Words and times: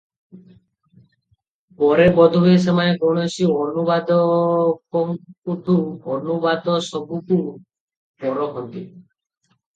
ପରେ 1.81 2.07
ବୋଧ 2.19 2.41
ହୁଏ 2.45 2.53
ସେମାନେ 2.63 2.95
କୌଣସି 3.03 3.45
ଅନୁବାଦକଙ୍କଠୁ 3.65 5.77
ଅନୁବାଦସବୁକୁ 6.17 7.41
ପରଖନ୍ତି। 8.25 8.83